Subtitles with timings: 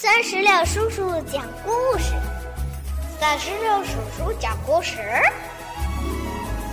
[0.00, 2.12] 三十六叔叔讲故事，
[3.18, 4.96] 三十六叔叔讲故事，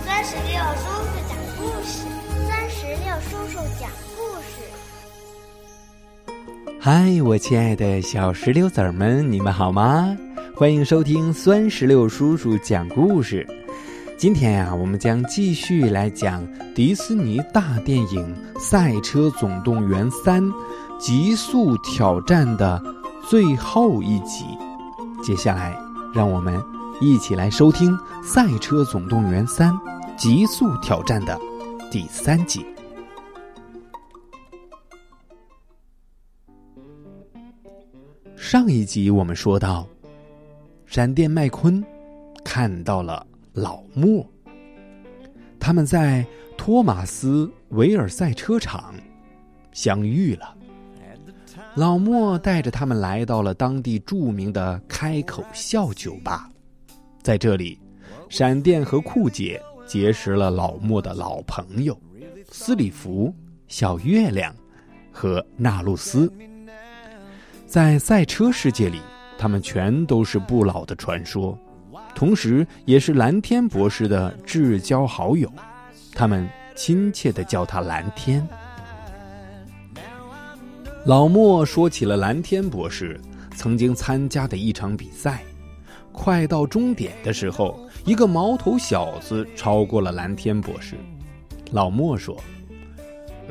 [0.04, 2.06] 三十六叔叔讲故事，
[2.48, 4.62] 三十六叔叔讲故事。
[6.80, 10.16] 嗨，我亲爱的小石榴籽儿们，你们好吗？
[10.54, 13.44] 欢迎收听酸石榴叔叔讲故事。
[14.16, 20.40] 今天呀，我们将继续来讲迪士尼大电影《赛车总动员三：
[20.96, 22.80] 极速挑战》的。
[23.28, 24.44] 最后一集，
[25.20, 25.76] 接下来
[26.14, 26.62] 让我们
[27.00, 27.90] 一起来收听
[28.22, 29.76] 《赛车总动员三：
[30.16, 31.36] 极速挑战》的
[31.90, 32.64] 第三集。
[38.36, 39.88] 上一集我们说到，
[40.86, 41.84] 闪电麦昆
[42.44, 44.24] 看到了老莫，
[45.58, 46.24] 他们在
[46.56, 48.94] 托马斯维尔赛车场
[49.72, 50.55] 相遇了。
[51.74, 56.50] 老莫带着他们来到了当地著名的开口笑酒吧，
[57.22, 57.78] 在这里，
[58.28, 61.98] 闪电和酷姐结识了老莫的老朋友
[62.50, 63.34] 斯里弗、
[63.68, 64.54] 小月亮
[65.12, 66.32] 和纳露斯。
[67.66, 69.00] 在赛车世界里，
[69.38, 71.58] 他们全都是不老的传说，
[72.14, 75.50] 同时也是蓝天博士的至交好友，
[76.12, 78.46] 他们亲切的叫他蓝天。
[81.06, 83.20] 老莫说起了蓝天博士
[83.54, 85.44] 曾经参加的一场比赛，
[86.10, 90.96] 快到终点的时候，一个毛头小子超过了蓝天博士。
[91.70, 92.36] 老莫说：“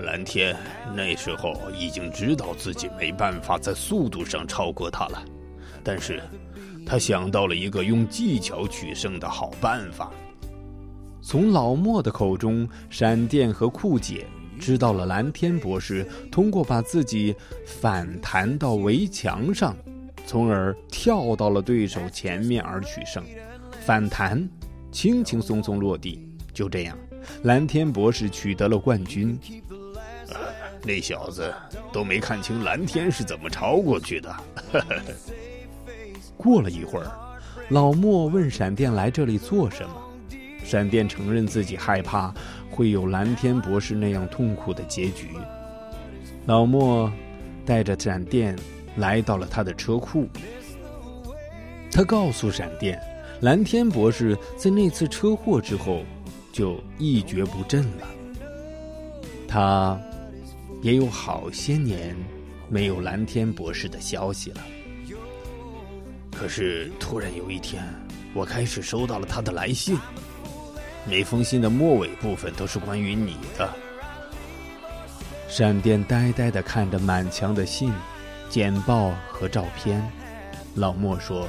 [0.04, 0.54] 蓝天
[0.94, 5.24] 那时候已经知道自己没办法在速度上超过他了，
[5.82, 6.22] 但是，
[6.86, 10.12] 他想到了一个用技巧取胜的好办法。”
[11.24, 14.28] 从老莫的口中，闪电和酷姐。
[14.60, 19.76] 知道了，蓝天博士通过把自己反弹到围墙上，
[20.26, 23.24] 从而跳到了对手前面而取胜。
[23.86, 24.48] 反弹，
[24.92, 26.98] 轻轻松松落地，就这样，
[27.44, 29.38] 蓝天博士取得了冠军。
[30.84, 31.54] 那小子
[31.92, 34.36] 都没看清蓝天是怎么超过去的。
[36.38, 37.12] 过了一会儿，
[37.70, 39.96] 老莫问闪电来这里做什么。
[40.66, 42.34] 闪电承认自己害怕
[42.70, 45.30] 会有蓝天博士那样痛苦的结局。
[46.46, 47.12] 老莫
[47.66, 48.56] 带着闪电
[48.98, 50.28] 来到了他的车库，
[51.92, 53.00] 他告诉闪电，
[53.42, 56.04] 蓝天博士在那次车祸之后
[56.52, 58.08] 就一蹶不振了。
[59.48, 60.00] 他
[60.82, 62.16] 也有好些年
[62.68, 64.62] 没有蓝天博士的消息了。
[66.32, 67.82] 可是突然有一天，
[68.34, 69.98] 我开始收到了他的来信。
[71.08, 73.70] 每封信的末尾部分都是关于你的。
[75.48, 77.94] 闪电呆呆的看着满墙的信、
[78.50, 80.04] 简报和照片。
[80.74, 81.48] 老莫说：“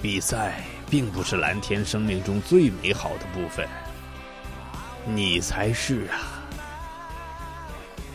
[0.00, 3.68] 比赛并不是蓝天生命中最美好的部分，
[5.04, 6.42] 你才是啊。”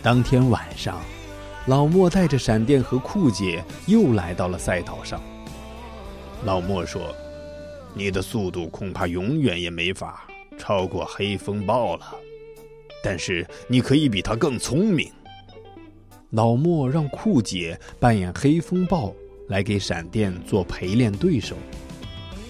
[0.02, 1.00] 当天晚上，
[1.68, 5.22] 老莫带着闪电和酷姐又来到了赛道上。
[6.44, 7.16] 老莫说。
[7.94, 12.16] 你的速度恐怕永远也没法超过黑风暴了，
[13.04, 15.12] 但是你可以比他更聪明。
[16.30, 19.14] 老莫让酷姐扮演黑风暴
[19.48, 21.58] 来给闪电做陪练对手，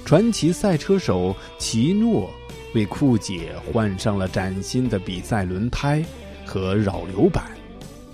[0.06, 2.30] 传奇赛车手奇诺
[2.76, 6.06] 为酷姐换上了崭新的比赛轮胎
[6.46, 7.50] 和扰流板，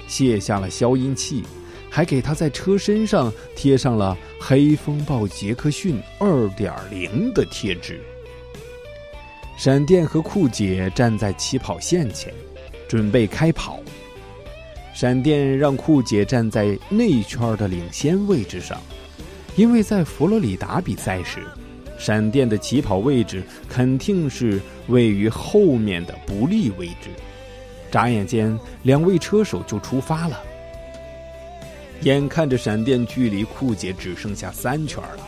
[0.07, 1.43] 卸下了消音器。
[1.97, 7.99] 还给他在车身上贴上了“黑风暴杰克逊二点零”的贴纸。
[9.57, 12.31] 闪电和酷姐站在起跑线前，
[12.87, 13.79] 准备开跑。
[14.93, 18.79] 闪电让酷姐站在内圈的领先位置上，
[19.55, 21.39] 因为在佛罗里达比赛时，
[21.97, 27.09] 闪电的起跑位置肯定是位于后面的不利位置。
[27.89, 30.39] 眨眼间，两位车手就出发了。
[32.01, 35.27] 眼看着闪电距离酷姐只剩下三圈了，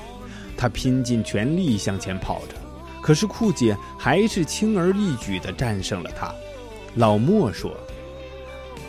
[0.55, 2.55] 他拼尽全力向前跑着，
[3.01, 6.33] 可是酷姐还是轻而易举地战胜了他。
[6.95, 7.71] 老莫说：“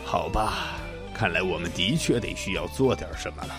[0.05, 0.79] 好吧，
[1.13, 3.55] 看来我们的确得需要做点什么了。”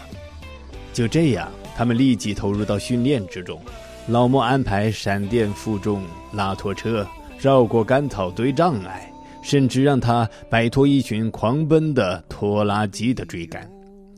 [0.93, 3.61] 就这样，他们立即投入到训练之中。
[4.09, 7.07] 老莫安排闪电负重拉拖车
[7.39, 9.11] 绕过干草堆障碍，
[9.43, 13.71] 甚至让他摆脱一群狂奔的拖拉机的追赶。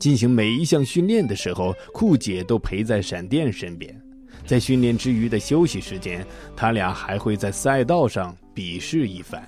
[0.05, 3.99] 进行每一项训练的时候，酷姐都陪在闪电身边。
[4.45, 6.23] 在训练之余的休息时间，
[6.55, 9.43] 他俩还会在赛道上比试一番。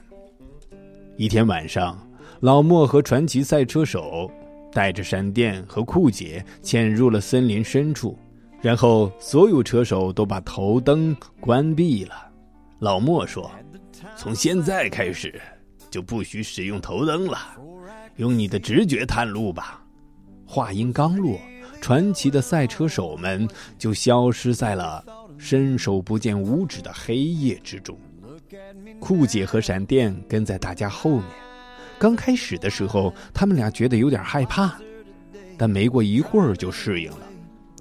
[1.15, 1.95] 一天晚上，
[2.39, 4.31] 老莫和传奇赛车手
[4.71, 8.17] 带着闪电和酷姐潜入了森林深处，
[8.59, 12.15] 然后所有车手都把头灯关闭了。
[12.79, 13.51] 老莫说
[14.17, 15.39] ：“从现在开始，
[15.91, 17.37] 就不许使用头灯了，
[18.15, 19.83] 用你的直觉探路吧。”
[20.47, 21.37] 话音刚落，
[21.81, 23.45] 传奇的赛车手们
[23.77, 25.03] 就消失在了
[25.37, 27.99] 伸手不见五指的黑夜之中。
[28.97, 31.25] 酷姐和闪电跟在大家后面。
[31.99, 34.79] 刚开始的时候，他们俩觉得有点害怕，
[35.57, 37.27] 但没过一会儿就适应了。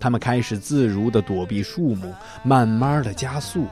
[0.00, 2.12] 他们开始自如地躲避树木，
[2.42, 3.66] 慢慢地加速。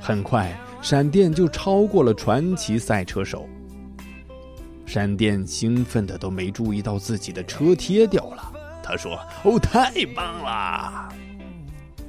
[0.00, 3.46] 很快，闪电就超过了传奇赛车手。
[4.88, 8.52] 闪电兴奋的都没注意到自己的车贴掉了。
[8.82, 11.14] 他说：“哦，太棒了！”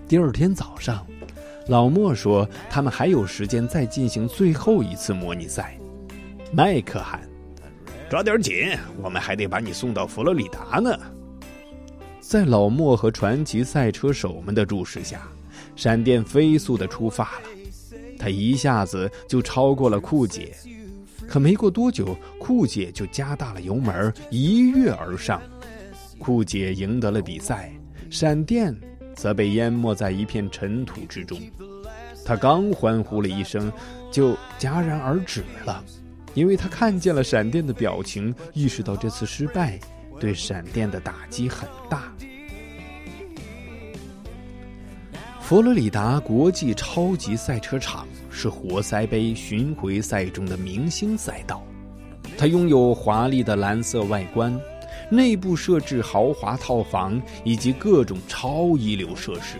[0.07, 1.05] 第二天早上，
[1.67, 5.77] 老莫说他们还有时间再进行最后一次模拟赛。
[6.53, 7.19] 麦克喊。
[8.09, 10.97] 抓点紧，我们还得把你送到佛罗里达呢。
[12.21, 15.27] 在老莫和传奇赛车手们的注视下，
[15.75, 17.49] 闪电飞速的出发了。
[18.17, 20.55] 他一下子就超过了酷姐，
[21.29, 25.39] 可没过多久，酷姐就加大了油门，一跃而上。
[26.17, 27.71] 酷姐赢得了比赛，
[28.09, 28.75] 闪电
[29.15, 31.39] 则被淹没在一片尘土之中。
[32.25, 33.71] 他刚欢呼了一声，
[34.11, 35.83] 就戛然而止了。
[36.33, 39.79] 因为他看见了闪电的表情，意识到这次失败
[40.19, 42.11] 对闪电的打击很大。
[45.39, 48.07] 佛罗里达国际超级赛车场
[48.39, 51.61] 是活塞杯巡回赛中的明星赛道，
[52.37, 54.57] 它拥有华丽的蓝色外观，
[55.11, 59.57] 内部设置豪华套房以及各种超一流设施，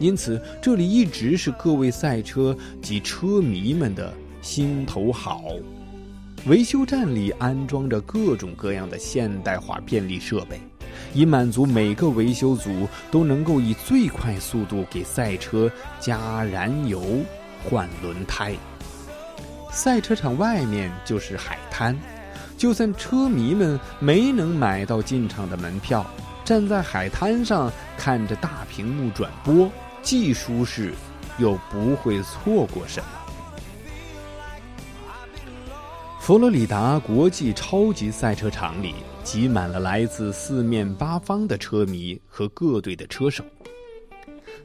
[0.00, 5.44] 因此这里一直是各位赛车及车迷们的心头好。
[6.46, 10.58] 维修站里安装着各种各样的现代化便利设备，
[11.12, 15.70] 以满足每个维修组都能够以最快速度给赛车
[16.00, 17.02] 加燃油、
[17.64, 18.54] 换轮胎。
[19.70, 21.98] 赛车场外面就是海滩，
[22.58, 26.04] 就算车迷们没能买到进场的门票，
[26.44, 29.70] 站在海滩上看着大屏幕转播，
[30.02, 30.92] 既舒适
[31.38, 33.06] 又不会错过什么。
[36.20, 38.94] 佛罗里达国际超级赛车场里
[39.24, 43.42] 挤满了来自四面八方的车迷和各队的车手。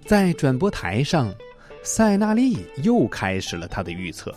[0.06, 1.34] 在转播台上，
[1.90, 4.36] 塞纳利又开始了他的预测：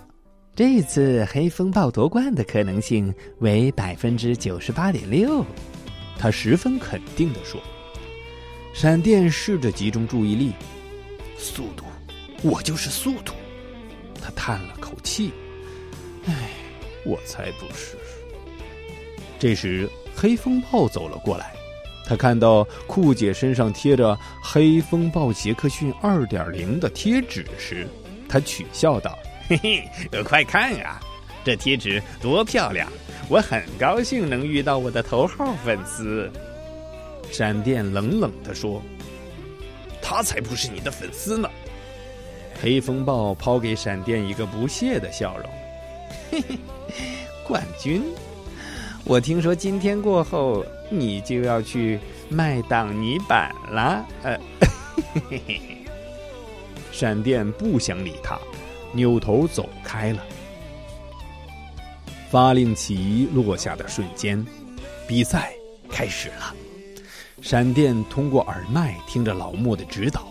[0.54, 5.44] 这次黑风暴夺冠的可能性为百分之九十八点六。
[6.16, 7.60] 他十分肯定地说。
[8.72, 10.52] 闪电试着集中注意力，
[11.36, 11.84] 速度，
[12.40, 13.34] 我就是速度。
[14.22, 15.32] 他叹了口气，
[16.26, 16.50] 唉。
[17.04, 17.96] 我才不是！
[19.40, 21.52] 这时，黑风暴走了过来。
[22.10, 27.86] 他看到酷姐身上贴着“黑风暴杰克逊二点零”的贴纸时，
[28.28, 29.16] 他取笑道
[29.48, 29.56] ：“嘿
[30.10, 31.00] 嘿，快看啊，
[31.44, 32.90] 这贴纸多漂亮！
[33.28, 36.28] 我很高兴能遇到我的头号粉丝。”
[37.30, 38.82] 闪电冷冷地说
[40.02, 41.48] ：“他才不是你的粉丝呢！”
[42.60, 45.48] 黑风暴抛给闪电一个不屑的笑容
[46.32, 46.58] ：“嘿嘿。”
[47.46, 48.02] 冠军，
[49.04, 51.98] 我听说今天过后你就要去
[52.28, 54.06] 卖挡泥板了。
[54.22, 54.38] 呃，
[55.14, 55.60] 嘿嘿嘿
[56.92, 58.38] 闪电不想理他，
[58.92, 60.22] 扭头走开了。
[62.28, 64.44] 发令旗落下的瞬间，
[65.08, 65.52] 比赛
[65.88, 66.54] 开始了。
[67.40, 70.28] 闪电通过耳麦听着老莫的指导，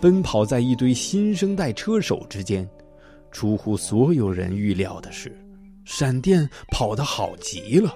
[0.00, 2.68] 奔跑在一堆新生代车手之间。
[3.30, 5.32] 出乎所有人预料的是。
[5.84, 7.94] 闪电跑得好极了，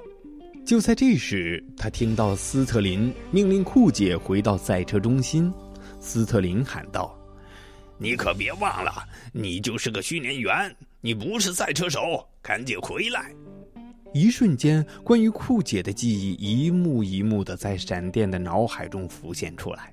[0.64, 5.52] 就在这时，他听到斯特林命令酷姐回到赛车中心。
[6.00, 7.14] 斯特林喊道
[7.98, 13.30] ：“你可别忘了，你就是个训练员，你不是赛车手，赶紧回来！”
[14.14, 19.92] 一瞬间，关于酷姐的记忆一幕一幕的在闪电的脑海中浮现出来。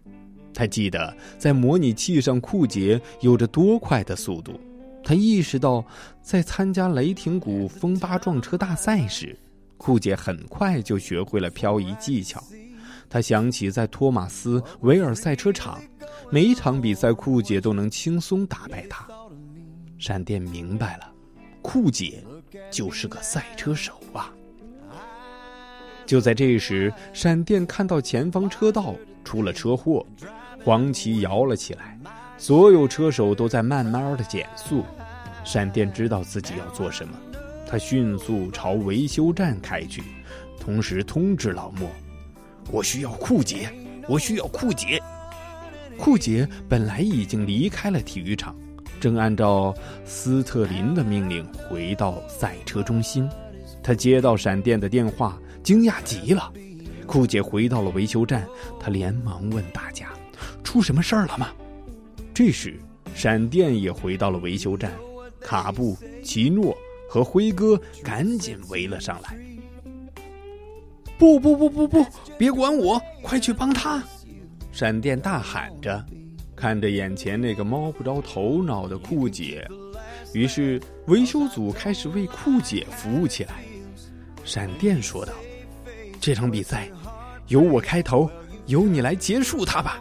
[0.53, 4.57] 他记得在模拟器上，酷姐有着多快的速度。
[5.03, 5.83] 他意识到，
[6.21, 9.37] 在参加雷霆谷风八撞车大赛时，
[9.81, 12.39] 酷姐很快就学会了漂移技巧。
[13.09, 15.81] 他想起在托马斯维尔赛车场，
[16.29, 19.07] 每一场比赛酷姐都能轻松打败他。
[19.97, 21.11] 闪电明白了，
[21.63, 22.23] 酷姐
[22.69, 24.31] 就是个赛车手啊！
[26.05, 28.93] 就在这时，闪电看到前方车道
[29.25, 30.05] 出了车祸，
[30.63, 31.99] 黄旗摇了起来。
[32.37, 34.85] 所有车手都在慢慢的减速，
[35.43, 37.17] 闪电知道自己要做什么，
[37.71, 40.03] 他迅速朝维修站开去，
[40.59, 41.89] 同时通知老莫
[42.69, 43.71] ：“我需要酷姐，
[44.09, 45.01] 我需要酷姐。
[45.97, 48.53] 酷姐本来已经离开了体育场，
[48.99, 49.73] 正按照
[50.03, 53.25] 斯特林的命令回到赛车中心。
[53.81, 56.51] 他接到闪电的电话，惊讶极了。
[57.07, 58.45] 酷姐回到了维修站，
[58.81, 60.09] 他连忙问大家
[60.61, 61.47] ：“出什么事儿了吗？”
[62.35, 62.77] 这时，
[63.15, 64.91] 闪电也回到了维修站，
[65.39, 66.75] 卡布、奇诺
[67.11, 69.37] 和辉哥赶紧围了上来。
[71.19, 72.05] 不不不不不，
[72.37, 74.01] 别管我，快去帮他！
[74.71, 76.05] 闪电大喊着，
[76.55, 79.67] 看着眼前那个摸不着头脑的酷姐，
[80.33, 83.55] 于是维修组开始为酷姐服务起来。
[84.45, 85.33] 闪电说道
[86.21, 86.87] ：“这场比赛
[87.49, 88.31] 由我开头，
[88.67, 89.99] 由你来结束它吧。”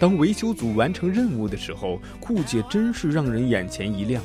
[0.00, 4.22] 当维修组完成任务的时候，酷姐真是让人眼前一亮。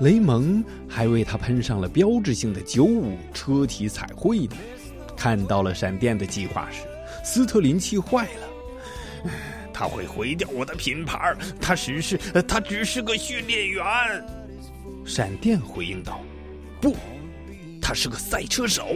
[0.00, 4.56] 雷蒙还为他喷上了标志性的九五车体彩绘呢。
[5.16, 6.84] 看到了闪电的计划时，
[7.24, 9.30] 斯特林气坏了。
[9.72, 11.36] 他会毁掉我的品牌。
[11.60, 13.84] 他只是他只是个训练员。
[15.04, 16.20] 闪电回应道
[16.80, 16.94] ：“不，
[17.80, 18.86] 他是个赛车手。”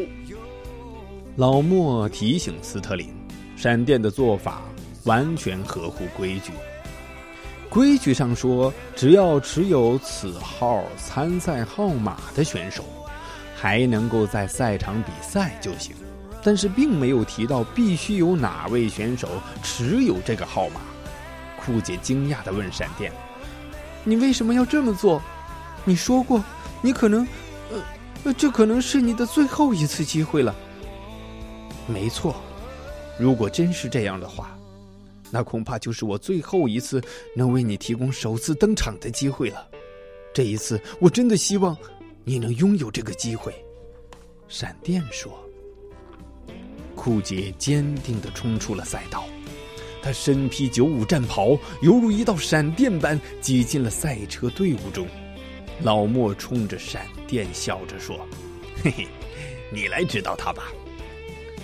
[1.37, 3.09] 老莫提醒斯特林
[3.56, 4.62] ：“闪电的做法
[5.04, 6.52] 完全合乎规矩。
[7.73, 12.85] 规矩上说，只要持有此号参赛号码的选手，
[13.57, 15.97] 还能够在赛场比赛就行。”
[16.45, 19.29] 但是并没有提到必须有哪位选手
[19.62, 20.83] 持有这个号码。
[21.64, 23.11] 酷姐惊讶地问闪电
[24.05, 25.23] ：“你为什么要这么做？
[25.85, 26.45] 你说过，
[26.83, 27.26] 你可能……
[28.25, 30.55] 呃，这可能是你的最后一次机会了。”
[31.88, 32.37] 没错，
[33.19, 34.55] 如果真是这样的话，
[35.32, 37.02] 那恐怕就是我最后一次
[37.34, 39.66] 能为你提供首次登场的机会了。
[40.34, 41.74] 这一次，我真的希望
[42.22, 43.52] 你能拥有这个机会。”
[44.46, 45.32] 闪电说。
[46.94, 49.24] 酷姐坚定地冲出了赛道，
[50.02, 55.06] 她身披九五战袍，犹如一道闪电般挤进了赛车队伍中。
[55.82, 58.28] 老莫冲着闪电笑着说
[58.84, 59.08] ：“嘿嘿，
[59.72, 60.70] 你来指导他吧。”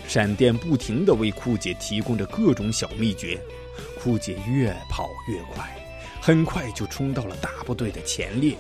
[0.09, 3.39] 闪电不停地为酷姐提供着各种小秘诀，
[4.01, 5.69] 酷姐越跑越快，
[6.19, 8.57] 很快就冲到了大部队的前列。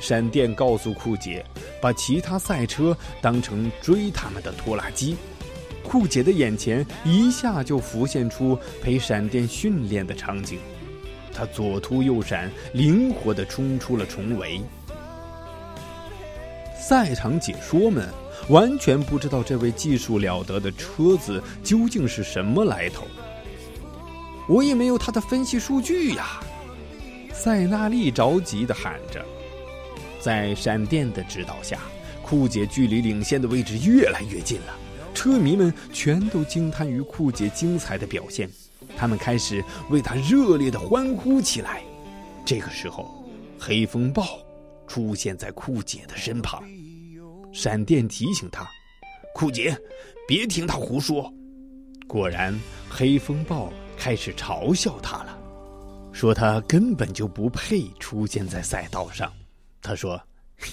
[0.00, 1.42] 闪电告诉酷姐，
[1.80, 5.16] 把其他赛车当成追他们的拖拉机。
[5.82, 10.58] 酷姐的眼前一下就浮现出陪闪电训练的场景，
[11.32, 14.60] 她左突右闪，灵活地冲出了重围。
[16.78, 18.06] 赛场解说们
[18.48, 23.06] 完全不知道这位技术了得的车子究竟是什么来头。
[24.48, 26.40] 我也没有他的分析数据呀！
[27.34, 29.24] 塞纳利着急地喊着。
[30.20, 31.80] 在闪电的指导下，
[32.22, 34.74] 酷姐距离领先的位置越来越近了。
[35.14, 38.50] 车迷们全都惊叹于酷姐精彩的表现，
[38.96, 41.82] 他们开始为她热烈的欢呼起来。
[42.44, 43.24] 这个时候，
[43.58, 44.24] 黑风暴
[44.86, 46.62] 出现在酷姐的身旁，
[47.56, 48.68] 闪电提醒他
[49.34, 49.74] ：“酷姐，
[50.28, 51.32] 别听他胡说。”
[52.06, 52.54] 果然，
[52.86, 55.38] 黑风暴开始嘲笑他了，
[56.12, 59.32] 说他根本就不配出现在赛道上。
[59.80, 60.20] 他说。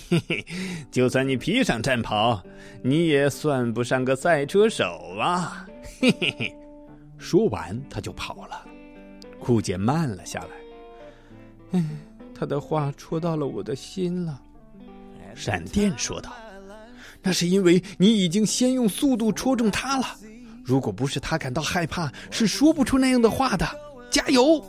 [0.10, 0.46] 嘿 嘿，
[0.92, 2.42] 就算你披上战袍，
[2.82, 4.86] 你也算不上个赛车手
[5.20, 5.68] 啊！
[6.00, 6.56] 嘿嘿嘿，
[7.18, 8.66] 说完他就跑了。
[9.40, 11.86] 酷姐慢了下来，哎，
[12.34, 14.42] 他的话戳到了我的心了。
[15.36, 16.32] 闪电说道
[17.24, 20.06] ：“那是因为你已经先用速度戳中他了。
[20.64, 23.68] 如果不是他感到害怕，是说不出那样的话的。
[24.12, 24.64] 加油！”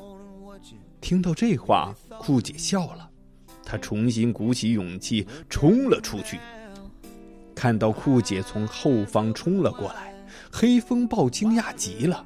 [1.01, 3.11] 听到这话，酷姐笑了。
[3.65, 6.39] 她重新鼓起勇气冲了出去，
[7.55, 10.15] 看到酷姐从后方冲了过来，
[10.51, 12.25] 黑风暴惊讶极了。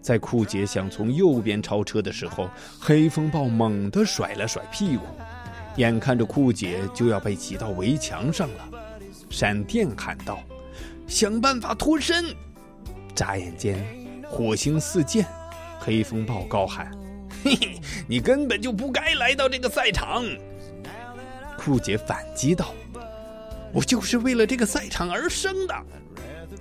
[0.00, 2.48] 在酷姐想从右边超车的时候，
[2.80, 5.04] 黑风暴猛地甩了甩屁股，
[5.76, 8.68] 眼看着酷姐就要被挤到围墙上了。
[9.32, 10.40] 闪电喊道
[11.08, 12.24] ：“想办法脱身！”
[13.16, 13.82] 眨眼间，
[14.28, 15.26] 火星四溅，
[15.80, 16.90] 黑风暴高喊
[17.42, 20.22] ：“嘿嘿，你根本就不该来到这个赛场！”
[21.56, 22.74] 酷姐反击道
[23.72, 25.74] ：“我就是为了这个赛场而生的。”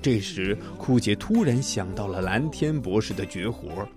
[0.02, 3.88] 这时，酷姐突然想到了蓝天博士的绝活，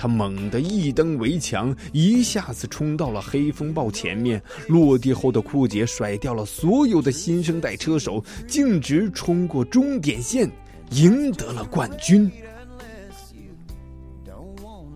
[0.00, 4.42] 他猛地一蹬围墙，一下子冲到了黑风暴前面。
[4.66, 10.50] 落地后的酷姐甩掉了所有的新生代车手，径直冲过终点线，
[10.92, 12.32] 赢得了冠军。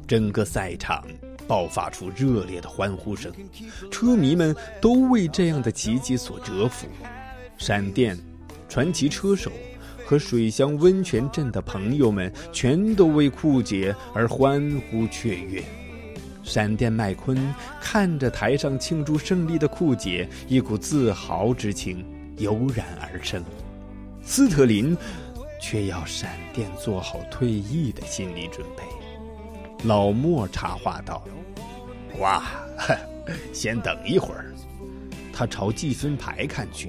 [0.07, 1.05] 整个赛场。
[1.47, 3.31] 爆发出热烈的欢呼声，
[3.91, 6.87] 车迷们都为这样的奇迹所折服。
[7.59, 8.19] 闪电、
[8.67, 9.53] 传奇车手
[10.05, 15.63] 和水乡温泉镇的朋友们全都为酷姐而欢呼雀跃。
[16.43, 17.37] 闪电麦昆
[17.81, 22.05] 看着台上庆祝胜利的酷姐，一股自豪之情
[22.37, 23.43] 油然而生。
[24.23, 24.97] 斯特林
[25.61, 28.83] 却要闪电做好退役的心理准备。
[29.85, 31.23] 老莫插话道
[32.21, 32.43] ：“哇，
[33.53, 34.53] 先等一会儿。”
[35.33, 36.89] 他朝计分牌看去。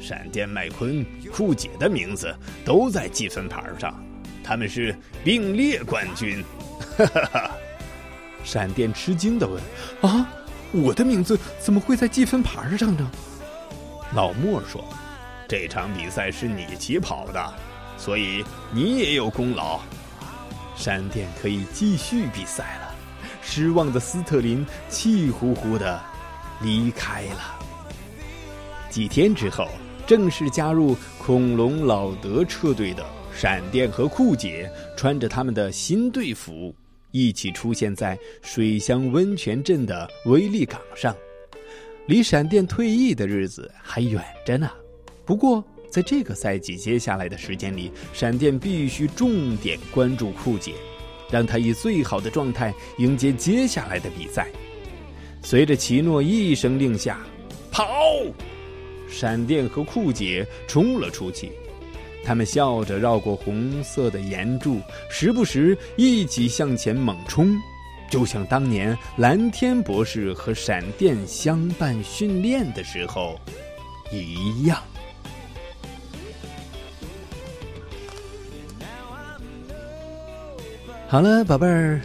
[0.00, 3.92] 闪电麦昆、酷姐的名字都在积分牌上，
[4.44, 6.42] 他们是并列冠军。
[6.96, 7.50] 哈哈哈！
[8.44, 9.60] 闪电吃惊的问
[10.00, 10.26] ：“啊，
[10.72, 13.10] 我的名字怎么会在积分牌上呢？”
[14.14, 14.82] 老莫说
[15.48, 17.54] ：“这场比赛是你起跑的，
[17.96, 19.80] 所以你也有功劳。
[20.76, 22.94] 闪电可以继续比赛了。”
[23.42, 26.00] 失望的斯特林气呼呼的
[26.60, 27.58] 离开了。
[28.88, 29.68] 几天之后。
[30.08, 36.74] 正式加入恐龙老德车队的闪电和酷姐，穿着他们的新队服，
[37.10, 41.14] 一起出现在水乡温泉镇的威力港上。
[42.06, 44.70] 离闪电退役的日子还远着呢。
[45.26, 50.72] 不过，在这个赛季接下来的时间里，闪电必须重点关注酷姐，
[51.30, 54.48] 让他以最好的状态迎接接下来的比赛。
[55.42, 57.20] 随着奇诺一声令下，
[57.70, 57.84] 跑！
[59.10, 61.50] 闪电和酷姐冲了出去，
[62.24, 67.56] 他们笑着绕过红色的岩柱，时不时一起向前猛冲，
[68.10, 73.38] 就像当年蓝天博士和闪电相伴训练的时候
[74.12, 74.82] 一样。
[81.08, 82.02] 好了，宝贝儿，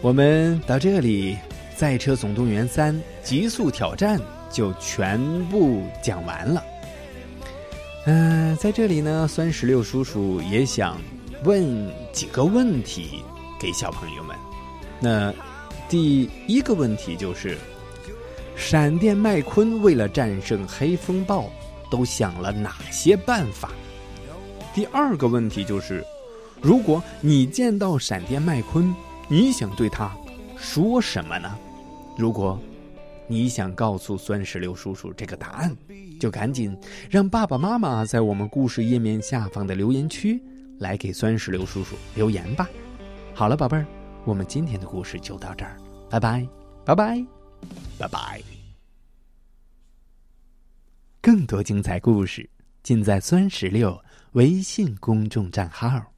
[0.00, 1.34] 我们到这里，
[1.76, 4.18] 《赛车总动员三：极速挑战》。
[4.56, 6.64] 就全部讲完了。
[8.06, 10.96] 嗯，在这里呢，酸石榴叔叔也想
[11.44, 13.22] 问几个问题
[13.60, 14.34] 给小朋友们。
[14.98, 15.30] 那
[15.90, 17.58] 第一个问题就是，
[18.56, 21.50] 闪电麦昆为了战胜黑风暴，
[21.90, 23.68] 都想了哪些办法？
[24.74, 26.02] 第二个问题就是，
[26.62, 28.94] 如果你见到闪电麦昆，
[29.28, 30.10] 你想对他
[30.56, 31.54] 说什么呢？
[32.16, 32.58] 如果。
[33.28, 35.76] 你想告诉酸石榴叔叔这个答案，
[36.20, 36.76] 就赶紧
[37.10, 40.40] 让爸爸妈妈在我们故事页面下方的留言区
[40.78, 42.68] 来给酸石榴叔叔留言吧。
[43.34, 43.86] 好了，宝贝儿，
[44.24, 45.76] 我们今天的故事就到这儿，
[46.08, 46.46] 拜拜，
[46.84, 47.26] 拜拜，
[47.98, 48.42] 拜拜。
[51.20, 52.48] 更多精彩故事
[52.84, 54.00] 尽在酸石榴
[54.32, 56.15] 微信公众账号。